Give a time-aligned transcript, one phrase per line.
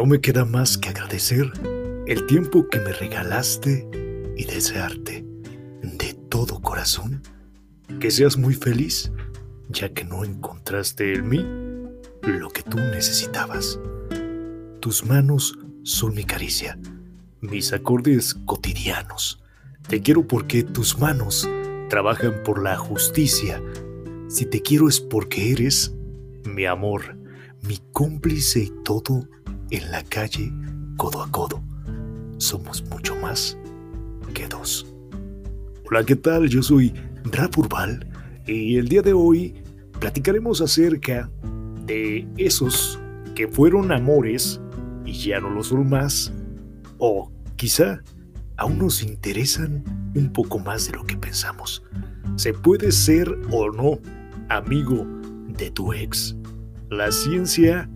[0.00, 1.52] No me queda más que agradecer
[2.06, 3.86] el tiempo que me regalaste
[4.34, 5.26] y desearte
[5.82, 7.22] de todo corazón
[8.00, 9.12] que seas muy feliz,
[9.68, 11.46] ya que no encontraste en mí
[12.22, 13.78] lo que tú necesitabas.
[14.80, 16.78] Tus manos son mi caricia,
[17.42, 19.42] mis acordes cotidianos.
[19.86, 21.46] Te quiero porque tus manos
[21.90, 23.62] trabajan por la justicia.
[24.28, 25.94] Si te quiero es porque eres
[26.46, 27.18] mi amor,
[27.60, 29.28] mi cómplice y todo
[29.70, 30.52] en la calle
[30.96, 31.62] codo a codo.
[32.38, 33.56] Somos mucho más
[34.34, 34.86] que dos.
[35.88, 36.48] Hola, ¿qué tal?
[36.48, 36.92] Yo soy
[37.24, 38.06] Rap Urbal
[38.46, 39.62] y el día de hoy
[39.98, 41.30] platicaremos acerca
[41.86, 43.00] de esos
[43.34, 44.60] que fueron amores
[45.04, 46.32] y ya no lo son más,
[46.98, 48.02] o quizá
[48.56, 49.84] aún nos interesan
[50.14, 51.82] un poco más de lo que pensamos.
[52.36, 53.98] ¿Se puede ser o no
[54.48, 55.06] amigo
[55.48, 56.36] de tu ex?
[56.90, 57.88] La ciencia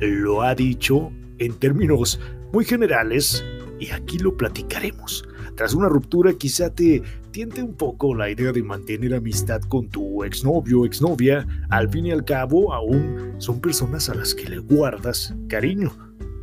[0.00, 2.20] lo ha dicho en términos
[2.52, 3.44] muy generales
[3.78, 5.24] y aquí lo platicaremos.
[5.54, 10.22] Tras una ruptura quizá te tiente un poco la idea de mantener amistad con tu
[10.22, 11.46] exnovio o exnovia.
[11.70, 15.92] Al fin y al cabo, aún son personas a las que le guardas cariño.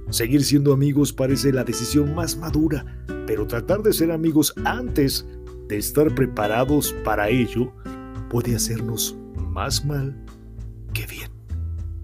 [0.10, 2.86] Seguir siendo amigos parece la decisión más madura,
[3.26, 5.28] pero tratar de ser amigos antes
[5.68, 7.72] de estar preparados para ello
[8.30, 10.16] puede hacernos más mal
[10.94, 11.32] que bien.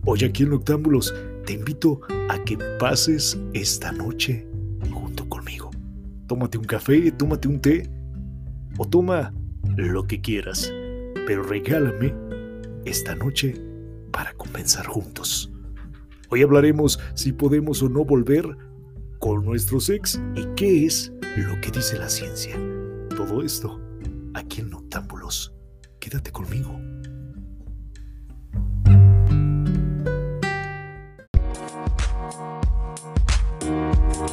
[0.06, 1.14] Hoy aquí en Octámbulos
[1.50, 4.48] te invito a que pases esta noche
[4.92, 5.72] junto conmigo.
[6.28, 7.90] Tómate un café, tómate un té
[8.78, 9.34] o toma
[9.76, 10.72] lo que quieras,
[11.26, 12.14] pero regálame
[12.86, 13.60] esta noche
[14.12, 15.52] para comenzar juntos.
[16.30, 18.46] Hoy hablaremos si podemos o no volver
[19.18, 22.56] con nuestros ex y qué es lo que dice la ciencia.
[23.18, 23.82] Todo esto
[24.36, 25.52] aquí en Noctámbulos.
[26.00, 26.89] Quédate conmigo.
[34.20, 34.28] Bien,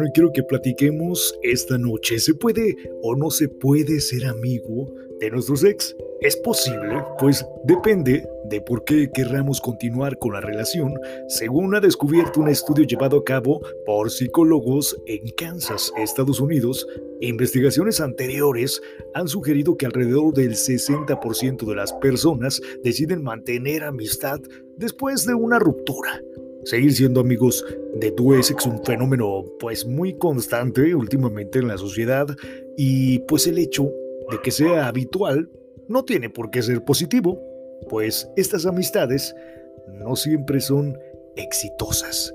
[0.00, 2.18] hoy quiero que platiquemos esta noche.
[2.20, 5.94] ¿Se puede o no se puede ser amigo de nuestros ex?
[6.20, 7.02] ¿Es posible?
[7.18, 10.92] Pues depende de por qué querramos continuar con la relación,
[11.28, 16.86] según ha descubierto un estudio llevado a cabo por psicólogos en Kansas, Estados Unidos.
[17.22, 18.82] Investigaciones anteriores
[19.14, 24.40] han sugerido que alrededor del 60% de las personas deciden mantener amistad
[24.76, 26.20] después de una ruptura.
[26.64, 27.64] Seguir siendo amigos
[27.94, 32.26] de tu ex es un fenómeno pues muy constante últimamente en la sociedad
[32.76, 33.90] y pues el hecho
[34.30, 35.48] de que sea habitual
[35.90, 37.42] no tiene por qué ser positivo,
[37.88, 39.34] pues estas amistades
[39.92, 40.96] no siempre son
[41.34, 42.32] exitosas.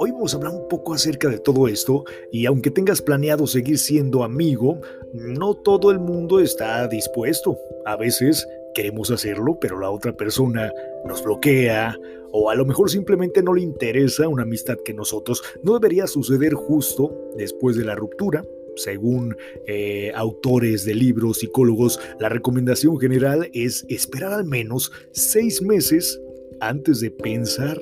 [0.00, 3.78] Hoy vamos a hablar un poco acerca de todo esto y aunque tengas planeado seguir
[3.78, 4.80] siendo amigo,
[5.14, 7.56] no todo el mundo está dispuesto.
[7.86, 10.72] A veces queremos hacerlo, pero la otra persona
[11.04, 11.96] nos bloquea
[12.32, 15.42] o a lo mejor simplemente no le interesa una amistad que nosotros.
[15.62, 18.42] No debería suceder justo después de la ruptura.
[18.76, 26.20] Según eh, autores de libros, psicólogos, la recomendación general es esperar al menos seis meses
[26.60, 27.80] antes de pensar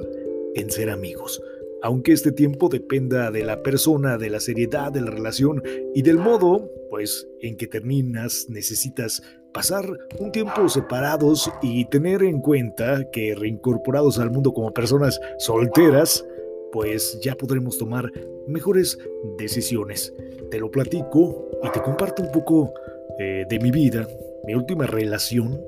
[0.54, 1.40] en ser amigos
[1.84, 5.62] aunque este tiempo dependa de la persona, de la seriedad de la relación
[5.94, 9.22] y del modo, pues, en que terminas, necesitas
[9.52, 9.84] pasar
[10.18, 16.24] un tiempo separados y tener en cuenta que reincorporados al mundo como personas solteras,
[16.72, 18.10] pues ya podremos tomar
[18.48, 18.98] mejores
[19.36, 20.10] decisiones.
[20.50, 22.72] Te lo platico y te comparto un poco
[23.18, 24.06] eh, de mi vida,
[24.46, 25.60] mi última relación.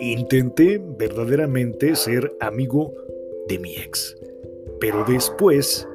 [0.00, 2.94] Intenté verdaderamente ser amigo
[3.48, 4.16] de mi ex.
[4.80, 5.88] Pero después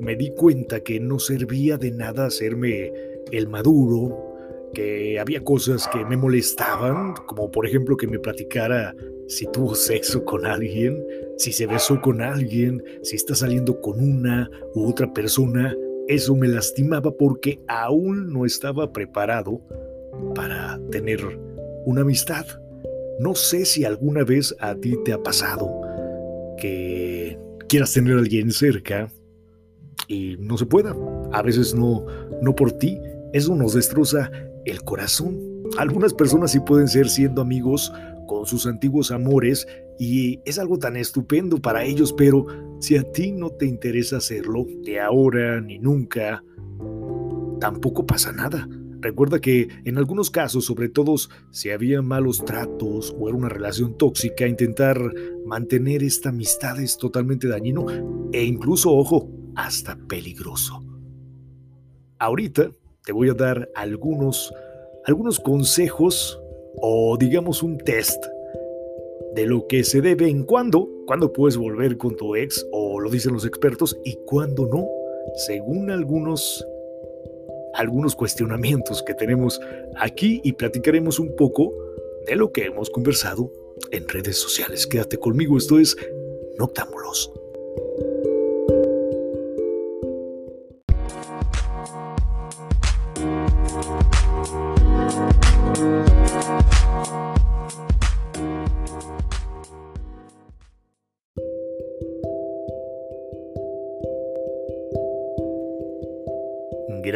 [0.00, 2.92] me di cuenta que no servía de nada hacerme
[3.30, 4.32] el maduro,
[4.74, 8.94] que había cosas que me molestaban, como por ejemplo que me platicara
[9.28, 11.06] si tuvo sexo con alguien,
[11.36, 15.74] si se besó con alguien, si está saliendo con una u otra persona.
[16.12, 19.62] Eso me lastimaba porque aún no estaba preparado
[20.34, 21.20] para tener
[21.86, 22.44] una amistad.
[23.18, 25.70] No sé si alguna vez a ti te ha pasado
[26.58, 29.10] que quieras tener a alguien cerca
[30.06, 30.94] y no se pueda.
[31.32, 32.04] A veces no,
[32.42, 33.00] no por ti.
[33.32, 34.30] Eso nos destroza
[34.66, 35.40] el corazón.
[35.78, 37.90] Algunas personas sí pueden ser siendo amigos
[38.28, 39.66] con sus antiguos amores
[39.98, 42.44] y es algo tan estupendo para ellos, pero
[42.82, 46.42] si a ti no te interesa hacerlo, de ahora ni nunca,
[47.60, 48.68] tampoco pasa nada.
[49.00, 51.14] Recuerda que en algunos casos, sobre todo
[51.52, 54.98] si había malos tratos o era una relación tóxica, intentar
[55.46, 57.86] mantener esta amistad es totalmente dañino
[58.32, 60.84] e incluso, ojo, hasta peligroso.
[62.18, 62.72] ahorita
[63.04, 64.52] te voy a dar algunos,
[65.06, 66.40] algunos consejos
[66.80, 68.24] o digamos un test
[69.34, 73.10] de lo que se debe en cuándo, cuándo puedes volver con tu ex o lo
[73.10, 74.86] dicen los expertos y cuándo no,
[75.46, 76.66] según algunos
[77.74, 79.58] algunos cuestionamientos que tenemos
[79.96, 81.72] aquí y platicaremos un poco
[82.26, 83.50] de lo que hemos conversado
[83.90, 84.86] en redes sociales.
[84.86, 85.96] Quédate conmigo, esto es
[86.58, 87.32] Noctámbulos.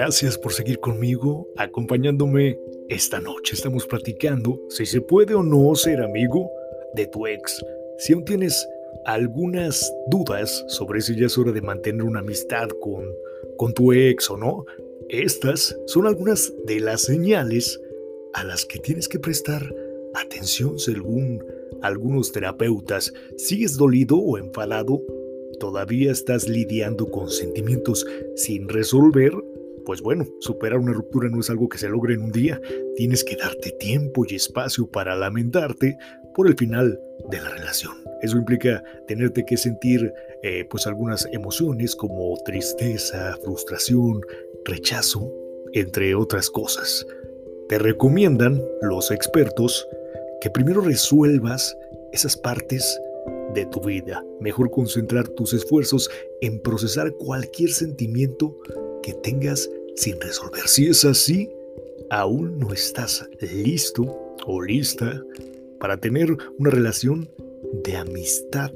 [0.06, 2.56] Gracias por seguir conmigo, acompañándome
[2.88, 3.56] esta noche.
[3.56, 6.48] Estamos platicando si se puede o no ser amigo
[6.94, 7.60] de tu ex.
[7.98, 8.68] Si aún tienes
[9.04, 13.04] algunas dudas sobre si ya es hora de mantener una amistad con,
[13.56, 14.64] con tu ex o no,
[15.08, 17.80] estas son algunas de las señales
[18.32, 19.74] a las que tienes que prestar
[20.14, 21.44] atención según
[21.82, 23.12] algunos terapeutas.
[23.38, 25.02] ¿Sigues dolido o enfadado?
[25.58, 28.06] ¿Todavía estás lidiando con sentimientos
[28.36, 29.32] sin resolver?
[29.86, 32.60] Pues bueno, superar una ruptura no es algo que se logre en un día.
[32.96, 35.96] Tienes que darte tiempo y espacio para lamentarte
[36.34, 37.00] por el final
[37.30, 37.94] de la relación.
[38.20, 40.12] Eso implica tenerte que sentir
[40.42, 44.22] eh, pues algunas emociones como tristeza, frustración,
[44.64, 45.32] rechazo,
[45.72, 47.06] entre otras cosas.
[47.68, 49.86] Te recomiendan los expertos
[50.40, 51.76] que primero resuelvas
[52.12, 53.00] esas partes
[53.54, 54.24] de tu vida.
[54.40, 56.10] Mejor concentrar tus esfuerzos
[56.40, 58.56] en procesar cualquier sentimiento
[59.02, 60.66] que tengas sin resolver.
[60.66, 61.50] Si es así,
[62.10, 64.04] aún no estás listo
[64.46, 65.22] o lista
[65.80, 67.28] para tener una relación
[67.84, 68.70] de amistad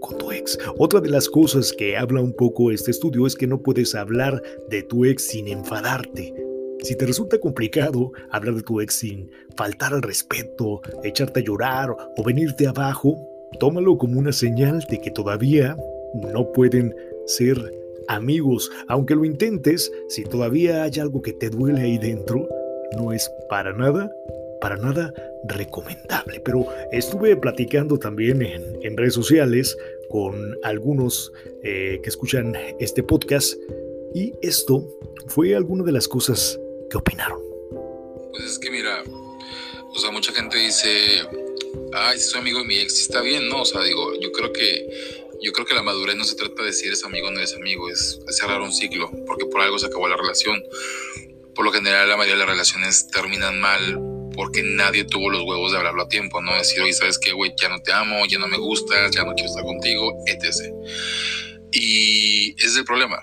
[0.00, 0.58] con tu ex.
[0.78, 4.42] Otra de las cosas que habla un poco este estudio es que no puedes hablar
[4.68, 6.34] de tu ex sin enfadarte.
[6.82, 11.90] Si te resulta complicado hablar de tu ex sin faltar al respeto, echarte a llorar
[12.16, 13.16] o venirte abajo,
[13.58, 15.76] tómalo como una señal de que todavía
[16.32, 16.94] no pueden
[17.26, 17.56] ser
[18.08, 22.48] amigos, aunque lo intentes, si todavía hay algo que te duele ahí dentro,
[22.96, 24.10] no es para nada,
[24.60, 25.12] para nada
[25.44, 26.40] recomendable.
[26.40, 29.76] Pero estuve platicando también en, redes sociales
[30.08, 31.32] con algunos
[31.62, 33.54] eh, que escuchan este podcast
[34.14, 34.88] y esto
[35.28, 36.58] fue alguna de las cosas
[36.90, 37.40] que opinaron.
[38.30, 39.02] Pues es que mira,
[39.94, 40.88] o sea, mucha gente dice,
[41.92, 43.62] ay, soy amigo de mi ex, está bien, ¿no?
[43.62, 46.72] O sea, digo, yo creo que yo creo que la madurez no se trata de
[46.72, 49.86] si eres amigo o no eres amigo, es, cerrar un ciclo, porque por algo se
[49.86, 50.62] acabó la relación.
[51.54, 54.00] Por lo general, la mayoría de las relaciones terminan mal
[54.34, 56.54] porque nadie tuvo los huevos de hablarlo a tiempo, ¿no?
[56.54, 57.54] Decir, oye, ¿sabes qué, güey?
[57.60, 60.72] Ya no te amo, ya no me gustas, ya no quiero estar contigo, etc.
[61.72, 63.18] Y ese es el problema,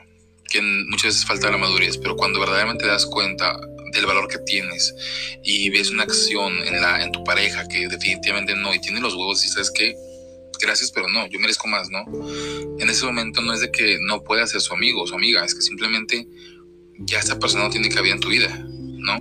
[0.50, 3.60] que muchas veces falta la madurez, pero cuando verdaderamente te das cuenta
[3.94, 4.94] del valor que tienes
[5.44, 9.13] y ves una acción en, la, en tu pareja que definitivamente no, y tiene los
[9.13, 9.95] huevos y sabes que
[10.63, 12.04] gracias, pero no, yo merezco más, ¿no?
[12.80, 15.44] En ese momento no es de que no pueda ser su amigo o su amiga,
[15.45, 16.27] es que simplemente
[17.00, 19.19] ya esa persona no tiene cabida en tu vida, ¿no?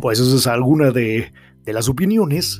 [0.00, 1.32] Pues eso es alguna de,
[1.66, 2.58] las opiniones.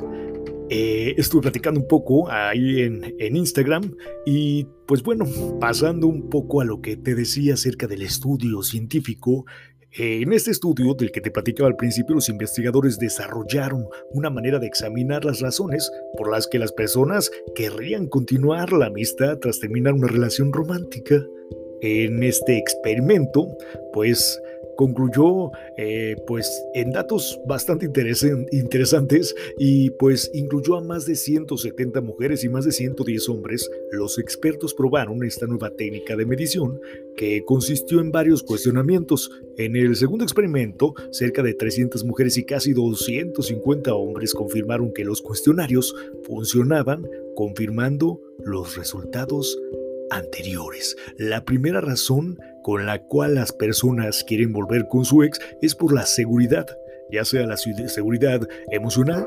[0.72, 3.92] Eh, estuve platicando un poco ahí en, en, Instagram
[4.24, 5.26] y pues bueno,
[5.58, 9.46] pasando un poco a lo que te decía acerca del estudio científico
[9.96, 14.66] en este estudio del que te platicaba al principio, los investigadores desarrollaron una manera de
[14.66, 20.06] examinar las razones por las que las personas querrían continuar la amistad tras terminar una
[20.06, 21.16] relación romántica.
[21.82, 23.48] En este experimento,
[23.92, 24.40] pues
[24.80, 32.44] concluyó eh, pues en datos bastante interesantes y pues incluyó a más de 170 mujeres
[32.44, 33.70] y más de 110 hombres.
[33.92, 36.80] Los expertos probaron esta nueva técnica de medición
[37.14, 39.30] que consistió en varios cuestionamientos.
[39.58, 45.20] En el segundo experimento, cerca de 300 mujeres y casi 250 hombres confirmaron que los
[45.20, 49.58] cuestionarios funcionaban, confirmando los resultados
[50.10, 50.96] anteriores.
[51.16, 55.92] La primera razón con la cual las personas quieren volver con su ex es por
[55.92, 56.66] la seguridad,
[57.10, 58.40] ya sea la seguridad
[58.70, 59.26] emocional,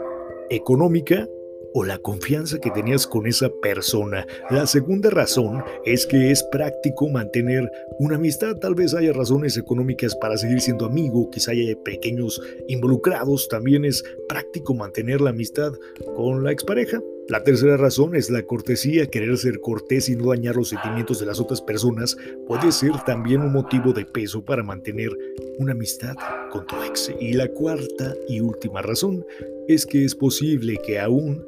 [0.50, 1.28] económica
[1.74, 4.26] o la confianza que tenías con esa persona.
[4.50, 8.56] La segunda razón es que es práctico mantener una amistad.
[8.58, 13.48] Tal vez haya razones económicas para seguir siendo amigo, quizá haya pequeños involucrados.
[13.48, 15.72] También es práctico mantener la amistad
[16.16, 17.02] con la expareja.
[17.30, 21.26] La tercera razón es la cortesía, querer ser cortés y no dañar los sentimientos de
[21.26, 25.10] las otras personas puede ser también un motivo de peso para mantener
[25.58, 26.16] una amistad
[26.52, 27.14] con tu ex.
[27.22, 29.26] Y la cuarta y última razón
[29.70, 31.46] es que es posible que aún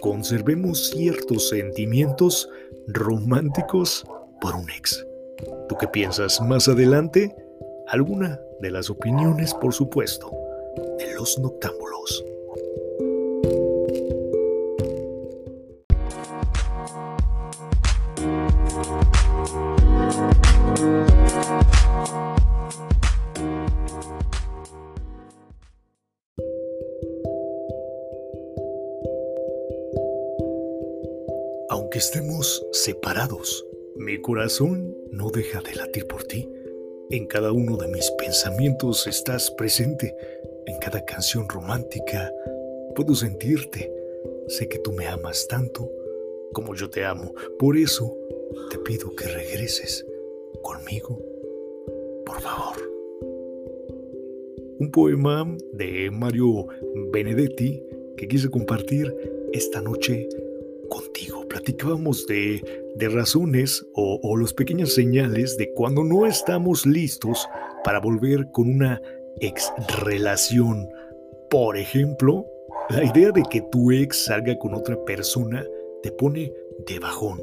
[0.00, 2.50] conservemos ciertos sentimientos
[2.88, 4.04] románticos
[4.42, 5.06] por un ex.
[5.68, 6.42] ¿Tú qué piensas?
[6.42, 7.34] Más adelante
[7.88, 10.30] alguna de las opiniones, por supuesto,
[10.98, 12.24] de los noctámbulos.
[33.96, 36.46] Mi corazón no deja de latir por ti.
[37.08, 40.14] En cada uno de mis pensamientos estás presente.
[40.66, 42.30] En cada canción romántica
[42.94, 43.90] puedo sentirte.
[44.48, 45.90] Sé que tú me amas tanto
[46.52, 47.32] como yo te amo.
[47.58, 48.14] Por eso
[48.70, 50.04] te pido que regreses
[50.62, 51.18] conmigo.
[52.26, 52.76] Por favor.
[54.78, 56.66] Un poema de Mario
[57.12, 57.82] Benedetti
[58.18, 59.14] que quise compartir
[59.54, 60.28] esta noche
[60.90, 61.48] contigo.
[61.48, 67.46] Platicábamos de, de razones o, o las pequeñas señales de cuando no estamos listos
[67.84, 69.00] para volver con una
[69.40, 69.72] ex
[70.02, 70.88] relación.
[71.50, 72.46] Por ejemplo,
[72.90, 75.64] la idea de que tu ex salga con otra persona
[76.02, 76.52] te pone
[76.86, 77.40] de bajón.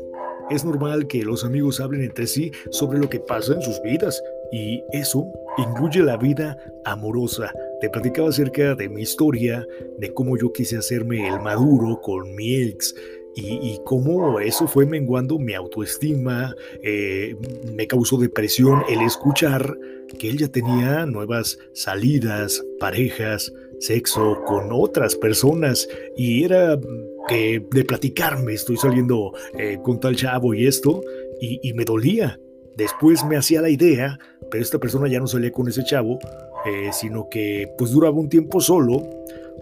[0.49, 4.21] Es normal que los amigos hablen entre sí sobre lo que pasa en sus vidas
[4.51, 5.25] y eso
[5.57, 7.51] incluye la vida amorosa.
[7.79, 9.65] Te platicaba acerca de mi historia,
[9.97, 12.93] de cómo yo quise hacerme el maduro con mi ex,
[13.35, 17.35] y, cómo eso fue menguando mi autoestima, eh,
[17.73, 19.75] me causó depresión el escuchar
[20.19, 26.79] que él ya tenía nuevas salidas, parejas, sexo con otras personas y era
[27.27, 31.01] que de platicarme estoy saliendo eh, con tal chavo y esto
[31.41, 32.39] y, me dolía.
[32.77, 34.17] Después me hacía la idea,
[34.49, 36.19] pero esta persona ya no salía con ese chavo,
[36.65, 39.03] eh, sino que pues duraba un tiempo solo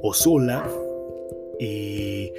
[0.03, 0.69] o sola
[1.59, 2.31] y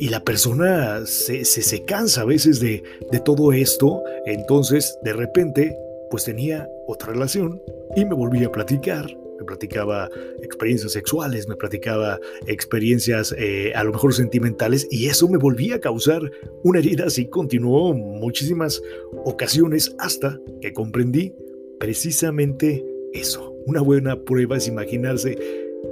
[0.00, 5.76] y la persona se, se, cansa a veces de, de, todo esto, entonces de repente
[6.10, 7.62] pues tenía otra relación
[7.94, 9.06] y me volvía a platicar,
[9.38, 10.08] me platicaba
[10.42, 15.80] experiencias sexuales, me platicaba experiencias eh, a lo mejor sentimentales y eso me volvía a
[15.80, 16.22] causar
[16.64, 18.80] una herida así continuó muchísimas
[19.24, 21.34] ocasiones hasta que comprendí
[21.78, 23.54] precisamente eso.
[23.66, 25.36] Una buena prueba es imaginarse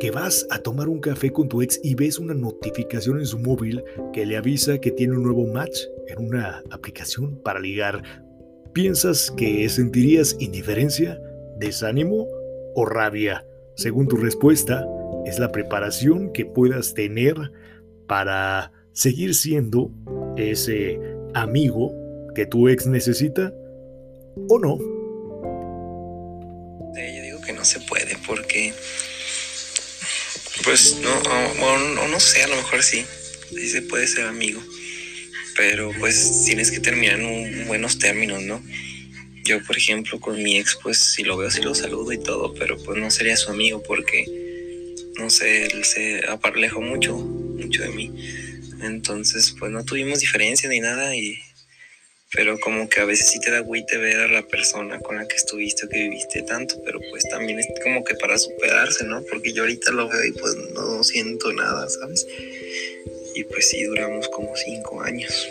[0.01, 3.39] que vas a tomar un café con tu ex y ves una notificación en su
[3.39, 8.03] móvil que le avisa que tiene un nuevo match en una aplicación para ligar.
[8.73, 11.21] ¿Piensas que sentirías indiferencia,
[11.59, 12.27] desánimo
[12.75, 13.45] o rabia?
[13.77, 14.87] Según tu respuesta,
[15.27, 17.35] es la preparación que puedas tener
[18.07, 19.91] para seguir siendo
[20.37, 21.01] ese
[21.35, 21.93] amigo
[22.35, 23.53] que tu ex necesita
[24.49, 24.79] o no.
[26.95, 28.73] Yo digo que no se puede porque
[30.69, 33.03] pues no, o, no sé, a lo mejor sí,
[33.49, 34.63] sí se puede ser amigo,
[35.57, 38.63] pero pues tienes que terminar en buenos términos, ¿no?
[39.45, 42.53] Yo, por ejemplo, con mi ex, pues si lo veo, sí lo saludo y todo,
[42.53, 44.27] pero pues no sería su amigo porque,
[45.19, 48.13] no sé, él se aparlejó mucho, mucho de mí.
[48.83, 51.39] Entonces, pues no tuvimos diferencia ni nada y
[52.35, 55.27] pero como que a veces sí te da te ver a la persona con la
[55.27, 59.23] que estuviste o que viviste tanto, pero pues también es como que para superarse, ¿no?
[59.31, 62.27] Porque yo ahorita lo veo y pues no siento nada, ¿sabes?
[63.35, 65.49] Y pues sí, duramos como cinco años.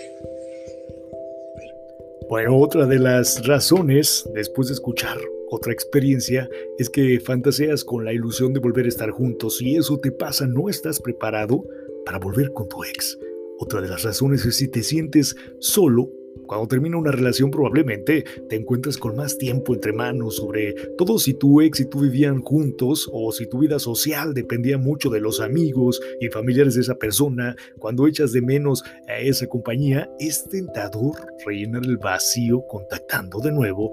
[2.30, 5.18] Bueno, otra de las razones, después de escuchar
[5.50, 9.98] otra experiencia, es que fantaseas con la ilusión de volver a estar juntos y eso
[9.98, 11.64] te pasa, no estás preparado
[12.06, 13.18] para volver con tu ex.
[13.60, 16.12] Otra de las razones es si te sientes solo
[16.46, 21.34] cuando termina una relación probablemente te encuentras con más tiempo entre manos, sobre todo si
[21.34, 25.42] tu ex y tú vivían juntos o si tu vida social dependía mucho de los
[25.42, 27.56] amigos y familiares de esa persona.
[27.80, 31.16] Cuando echas de menos a esa compañía, es tentador
[31.46, 33.92] rellenar el vacío contactando de nuevo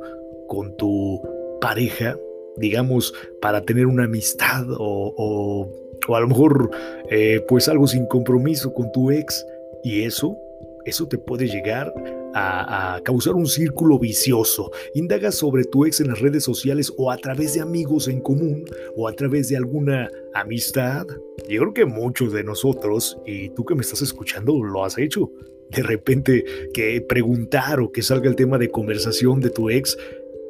[0.49, 1.21] con tu
[1.61, 2.17] pareja,
[2.57, 5.69] digamos, para tener una amistad o,
[6.09, 6.71] a lo mejor
[7.11, 9.47] eh, pues algo sin compromiso con tu ex.
[9.83, 10.39] Y eso,
[10.85, 11.93] eso te puede llegar
[12.35, 14.71] a, causar un círculo vicioso.
[14.95, 18.65] Indaga sobre tu ex en las redes sociales o a través de amigos en común
[18.97, 21.07] o a través de alguna amistad.
[21.49, 25.31] Yo creo que muchos de nosotros, y tú que me estás escuchando, lo has hecho.
[25.71, 29.97] De repente que preguntar o que salga el tema de conversación de tu ex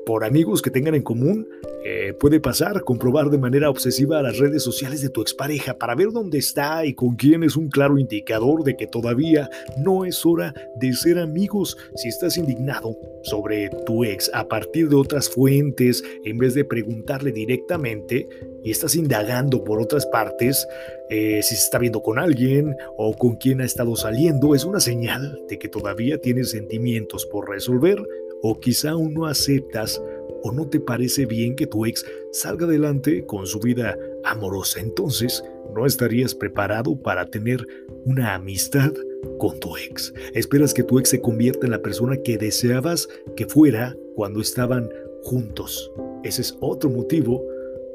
[0.04, 1.48] por amigos que tengan en común,
[1.86, 6.12] eh, puede pasar, comprobar de manera obsesiva las redes sociales de tu expareja para ver
[6.12, 10.54] dónde está y con quién es un claro indicador de que todavía no es hora
[10.76, 11.76] de ser amigos.
[11.96, 17.32] Si estás indignado sobre tu ex a partir de otras fuentes, en vez de preguntarle
[17.32, 18.28] directamente,
[18.64, 20.66] y estás indagando por otras partes,
[21.10, 24.80] eh, si se está viendo con alguien o con quién ha estado saliendo, es una
[24.80, 28.02] señal de que todavía tienes sentimientos por resolver
[28.46, 30.02] o quizá aún no aceptas
[30.42, 34.80] o no te parece bien que tu ex salga adelante con su vida amorosa.
[34.80, 35.42] Entonces,
[35.74, 37.66] no estarías preparado para tener
[38.04, 38.92] una amistad
[39.38, 40.12] con tu ex.
[40.34, 44.90] Esperas que tu ex se convierta en la persona que deseabas que fuera cuando estaban
[45.22, 45.90] juntos.
[46.22, 47.42] Ese es otro motivo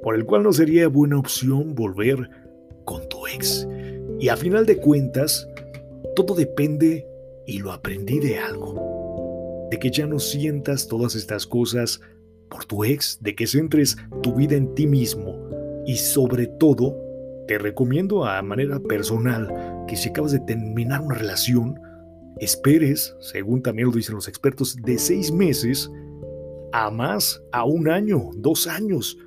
[0.02, 2.28] por el cual no sería buena opción volver
[2.86, 3.68] con tu ex.
[4.20, 5.48] Y a final de cuentas,
[6.16, 7.06] todo depende,
[7.46, 8.89] y lo aprendí de algo,
[9.70, 12.02] de que ya no sientas todas estas cosas
[12.50, 15.50] por tu ex, de que centres tu vida en ti mismo
[15.86, 16.96] y sobre todo,
[17.48, 19.52] te recomiendo a manera personal
[19.88, 21.80] que si acabas de terminar una relación,
[22.38, 25.90] esperes, según también lo dicen los expertos, de seis meses
[26.74, 29.18] a más, a un año, dos años,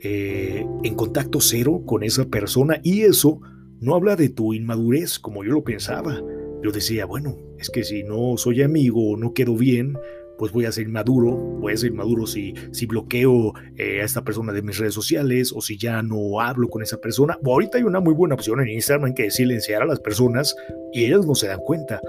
[0.00, 3.40] eh, en contacto cero con esa persona y eso
[3.80, 6.20] no habla de tu inmadurez como yo lo pensaba.
[6.62, 9.96] Yo decía, bueno, es que si no soy amigo o no quedo bien,
[10.38, 14.22] pues voy a ser inmaduro, voy a ser inmaduro si, si bloqueo eh, a esta
[14.22, 17.38] persona de mis redes sociales o si ya no hablo con esa persona.
[17.44, 20.54] ahorita hay una muy buena opción en Instagram que es silenciar a las personas
[20.92, 22.00] y ellas no se dan cuenta.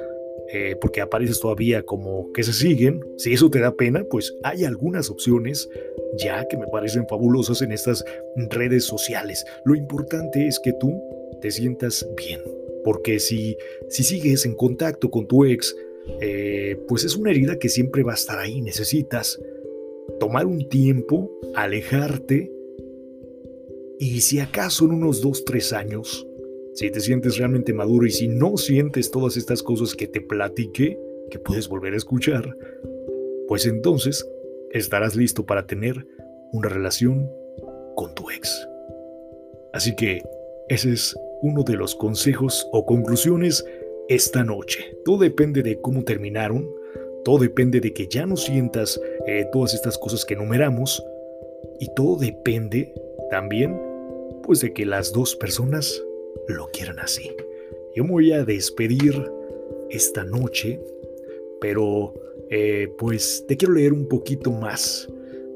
[0.52, 4.66] Eh, porque apareces todavía como que se siguen, si eso te da pena, pues hay
[4.66, 5.70] algunas opciones
[6.18, 8.04] ya que me parecen fabulosas en estas
[8.50, 9.46] redes sociales.
[9.64, 10.92] Lo importante es que tú
[11.40, 12.42] te sientas bien,
[12.84, 13.58] porque si,
[13.90, 15.76] si sigues en contacto con tu ex,
[16.22, 18.62] eh, pues es una herida que siempre va a estar ahí.
[18.62, 19.40] Necesitas
[20.20, 22.52] tomar un tiempo, alejarte
[24.00, 26.26] y si acaso en unos 2, 3 años,
[26.74, 30.98] si te sientes realmente maduro y si no sientes todas estas cosas que te platiqué,
[31.30, 32.56] que puedes volver a escuchar,
[33.50, 34.26] pues entonces
[34.72, 36.08] estarás listo para tener
[36.54, 37.30] una relación
[37.96, 38.50] con tu ex.
[39.74, 40.24] Así que
[40.70, 43.66] ese es uno de los consejos o conclusiones
[44.08, 44.98] esta noche.
[45.06, 46.70] Todo depende de cómo terminaron,
[47.24, 51.04] todo depende de que ya no sientas eh, todas estas cosas que enumeramos
[51.80, 52.94] y todo depende
[53.30, 53.80] también
[54.44, 56.04] pues de que las dos personas
[56.48, 57.32] lo quieran así.
[57.96, 59.32] Yo me voy a despedir
[59.90, 60.80] esta noche,
[61.62, 62.14] pero
[62.50, 65.08] eh, pues te quiero leer un poquito más.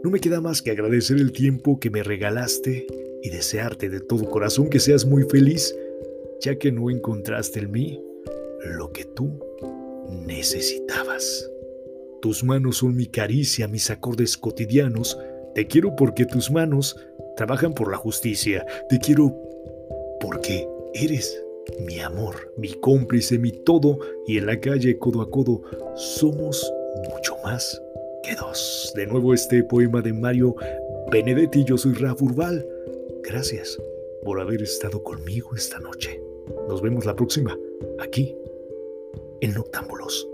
[0.04, 2.86] No me queda más que agradecer el tiempo que me regalaste
[3.24, 5.74] y desearte de todo corazón que seas muy feliz,
[6.42, 8.04] ya que no encontraste en mí
[8.78, 9.40] lo que tú
[10.10, 11.50] necesitabas.
[12.22, 15.18] Tus manos son mi caricia, mis acordes cotidianos.
[15.56, 16.98] Te quiero porque tus manos
[17.38, 18.66] trabajan por la justicia.
[18.90, 19.34] Te quiero
[20.20, 21.42] porque eres
[21.86, 24.00] mi amor, mi cómplice, mi todo.
[24.28, 25.62] Y en la calle, codo a codo,
[25.96, 26.74] somos
[27.10, 27.82] mucho más
[28.24, 28.92] que dos.
[28.96, 30.56] De nuevo este poema de Mario
[31.10, 31.64] Benedetti.
[31.64, 32.66] Yo soy Rafa Urbal.
[33.24, 33.82] Gracias
[34.24, 36.22] por haber estado conmigo esta noche.
[36.68, 37.58] Nos vemos la próxima,
[38.00, 38.38] aquí
[39.42, 40.33] en Noctámbulos.